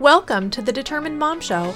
[0.00, 1.74] Welcome to the Determined Mom Show,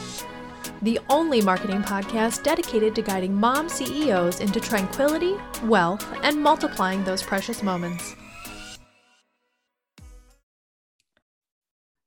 [0.80, 7.22] the only marketing podcast dedicated to guiding mom CEOs into tranquility, wealth, and multiplying those
[7.22, 8.16] precious moments.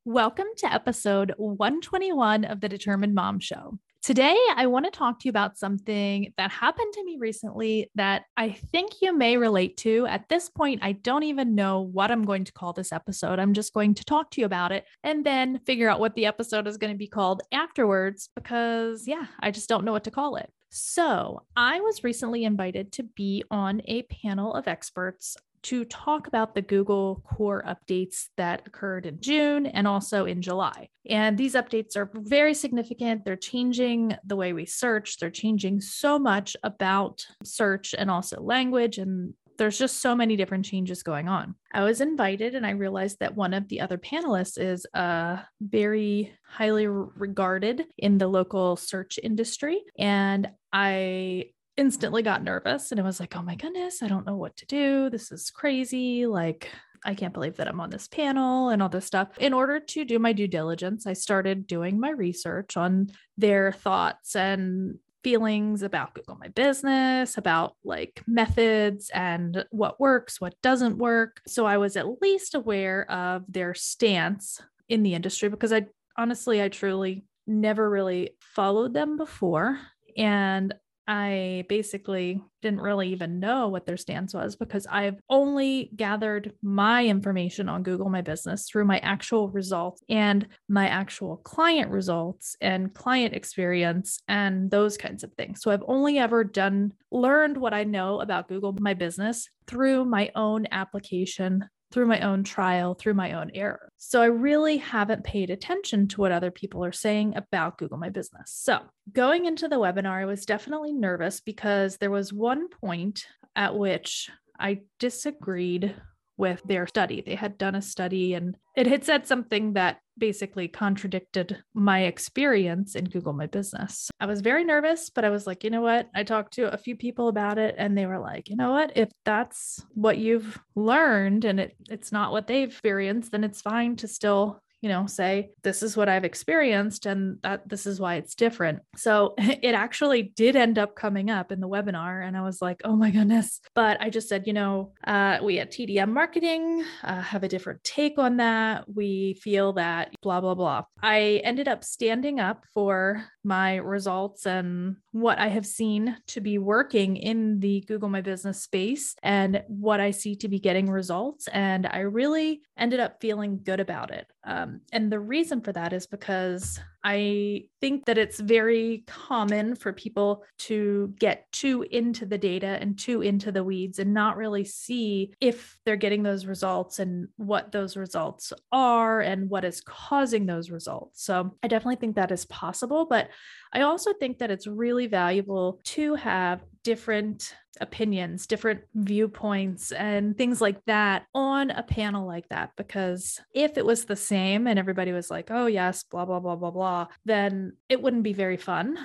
[0.03, 3.77] Welcome to episode 121 of the Determined Mom Show.
[4.01, 8.23] Today, I want to talk to you about something that happened to me recently that
[8.37, 10.07] I think you may relate to.
[10.07, 13.39] At this point, I don't even know what I'm going to call this episode.
[13.39, 16.27] I'm just going to talk to you about it and then figure out what the
[16.27, 20.11] episode is going to be called afterwards because, yeah, I just don't know what to
[20.11, 20.49] call it.
[20.69, 26.55] So, I was recently invited to be on a panel of experts to talk about
[26.55, 30.89] the Google core updates that occurred in June and also in July.
[31.09, 33.25] And these updates are very significant.
[33.25, 38.97] They're changing the way we search, they're changing so much about search and also language.
[38.97, 41.53] And there's just so many different changes going on.
[41.73, 46.33] I was invited and I realized that one of the other panelists is uh, very
[46.47, 49.81] highly regarded in the local search industry.
[49.97, 54.35] And I instantly got nervous and it was like, oh my goodness, I don't know
[54.35, 55.09] what to do.
[55.09, 56.25] This is crazy.
[56.25, 56.69] Like,
[57.05, 59.29] I can't believe that I'm on this panel and all this stuff.
[59.37, 64.35] In order to do my due diligence, I started doing my research on their thoughts
[64.35, 71.39] and feelings about Google My Business, about like methods and what works, what doesn't work.
[71.47, 75.85] So I was at least aware of their stance in the industry because I
[76.17, 79.79] honestly, I truly never really followed them before.
[80.17, 80.73] And
[81.09, 87.03] I basically didn't really even know what their stance was because I've only gathered my
[87.03, 92.93] information on Google My Business through my actual results and my actual client results and
[92.93, 95.63] client experience and those kinds of things.
[95.63, 100.29] So I've only ever done learned what I know about Google My Business through my
[100.35, 103.91] own application through my own trial, through my own error.
[103.97, 108.09] So I really haven't paid attention to what other people are saying about Google My
[108.09, 108.51] Business.
[108.53, 108.79] So
[109.11, 113.25] going into the webinar, I was definitely nervous because there was one point
[113.55, 115.95] at which I disagreed
[116.39, 117.21] with their study.
[117.21, 122.95] They had done a study and it had said something that basically contradicted my experience
[122.95, 124.09] in Google My Business.
[124.21, 126.09] I was very nervous, but I was like, you know what?
[126.15, 128.93] I talked to a few people about it and they were like, you know what?
[128.95, 133.97] If that's what you've learned and it, it's not what they've experienced, then it's fine
[133.97, 138.15] to still you know, say, this is what I've experienced and that this is why
[138.15, 138.79] it's different.
[138.95, 142.25] So it actually did end up coming up in the webinar.
[142.25, 143.59] And I was like, oh my goodness.
[143.75, 147.83] But I just said, you know, uh, we at TDM Marketing uh, have a different
[147.83, 148.85] take on that.
[148.93, 150.83] We feel that blah, blah, blah.
[151.01, 156.57] I ended up standing up for my results and what I have seen to be
[156.57, 161.47] working in the Google My Business space and what I see to be getting results.
[161.47, 164.27] And I really ended up feeling good about it.
[164.43, 169.93] Um, and the reason for that is because I think that it's very common for
[169.93, 174.65] people to get too into the data and too into the weeds and not really
[174.65, 180.45] see if they're getting those results and what those results are and what is causing
[180.45, 181.23] those results.
[181.23, 183.29] So I definitely think that is possible, but
[183.71, 190.61] I also think that it's really valuable to have different opinions, different viewpoints, and things
[190.61, 192.71] like that on a panel like that.
[192.75, 196.55] Because if it was the same and everybody was like, oh, yes, blah, blah, blah,
[196.55, 198.97] blah, blah, then it wouldn't be very fun.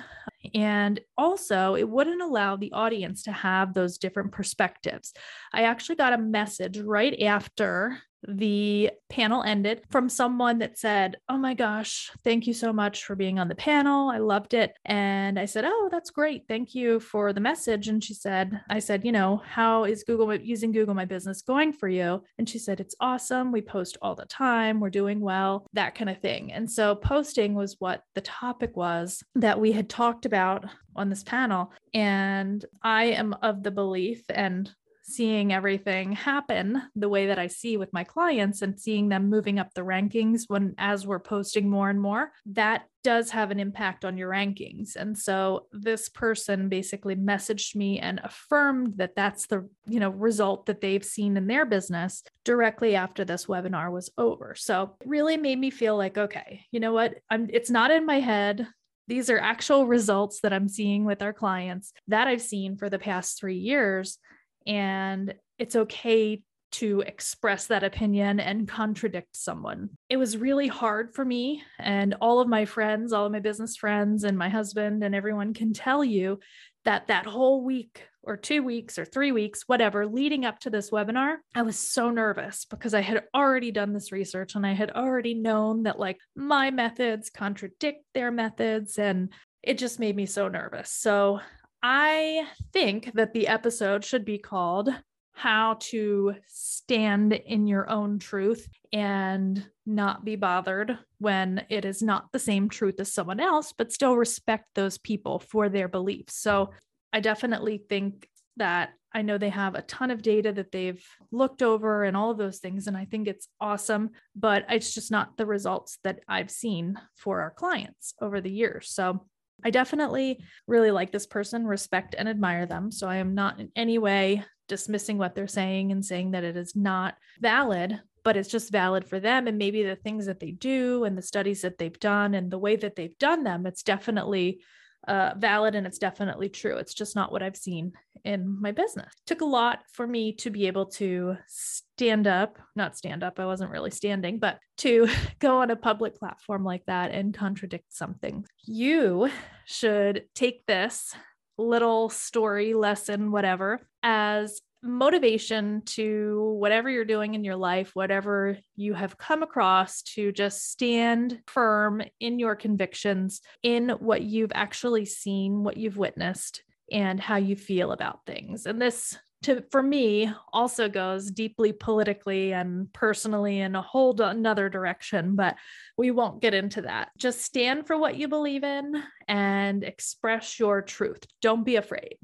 [0.53, 5.13] And also, it wouldn't allow the audience to have those different perspectives.
[5.53, 7.97] I actually got a message right after
[8.27, 13.15] the panel ended from someone that said, Oh my gosh, thank you so much for
[13.15, 14.09] being on the panel.
[14.09, 14.73] I loved it.
[14.85, 16.43] And I said, Oh, that's great.
[16.47, 17.87] Thank you for the message.
[17.87, 21.73] And she said, I said, You know, how is Google using Google My Business going
[21.73, 22.23] for you?
[22.37, 23.51] And she said, It's awesome.
[23.51, 24.79] We post all the time.
[24.79, 26.51] We're doing well, that kind of thing.
[26.51, 30.65] And so posting was what the topic was that we had talked about
[30.95, 31.71] on this panel.
[31.93, 34.73] And I am of the belief, and
[35.07, 39.59] seeing everything happen the way that I see with my clients and seeing them moving
[39.59, 44.03] up the rankings when as we're posting more and more, that does have an impact
[44.03, 44.95] on your rankings.
[44.95, 50.65] And so this person basically messaged me and affirmed that that's the, you know, result
[50.65, 54.55] that they've seen in their business directly after this webinar was over.
[54.57, 57.15] So it really made me feel like okay, you know what?
[57.29, 58.67] I'm it's not in my head.
[59.07, 62.97] These are actual results that I'm seeing with our clients that I've seen for the
[62.97, 64.17] past 3 years
[64.65, 66.41] and it's okay
[66.71, 69.89] to express that opinion and contradict someone.
[70.09, 73.77] It was really hard for me, and all of my friends, all of my business
[73.77, 76.39] friends, and my husband, and everyone can tell you
[76.83, 80.89] that that whole week or two weeks or three weeks, whatever, leading up to this
[80.89, 84.91] webinar, I was so nervous because I had already done this research and I had
[84.91, 88.97] already known that like my methods contradict their methods.
[88.97, 89.29] And
[89.61, 90.91] it just made me so nervous.
[90.91, 91.39] So
[91.87, 94.89] I think that the episode should be called
[95.33, 102.31] How to Stand in Your Own Truth and Not Be Bothered when it is not
[102.31, 106.33] the same truth as someone else, but still respect those people for their beliefs.
[106.33, 106.71] So
[107.13, 108.27] I definitely think
[108.57, 112.31] that I know they have a ton of data that they've looked over and all
[112.31, 112.87] of those things.
[112.87, 117.41] And I think it's awesome, but it's just not the results that I've seen for
[117.41, 118.89] our clients over the years.
[118.89, 119.27] So
[119.63, 122.91] I definitely really like this person, respect and admire them.
[122.91, 126.57] So I am not in any way dismissing what they're saying and saying that it
[126.57, 129.47] is not valid, but it's just valid for them.
[129.47, 132.57] And maybe the things that they do and the studies that they've done and the
[132.57, 134.61] way that they've done them, it's definitely
[135.07, 136.77] uh, valid and it's definitely true.
[136.77, 137.93] It's just not what I've seen
[138.23, 139.07] in my business.
[139.07, 143.39] It took a lot for me to be able to stand up, not stand up,
[143.39, 145.07] I wasn't really standing, but to
[145.39, 148.45] go on a public platform like that and contradict something.
[148.65, 149.29] You
[149.65, 151.15] should take this
[151.57, 158.93] little story, lesson, whatever, as motivation to whatever you're doing in your life, whatever you
[158.93, 165.63] have come across, to just stand firm in your convictions, in what you've actually seen,
[165.63, 168.65] what you've witnessed, and how you feel about things.
[168.65, 174.69] And this to for me also goes deeply politically and personally in a whole another
[174.69, 175.55] direction but
[175.97, 177.09] we won't get into that.
[177.17, 181.25] Just stand for what you believe in and express your truth.
[181.41, 182.17] Don't be afraid.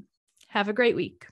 [0.48, 1.26] Have a great week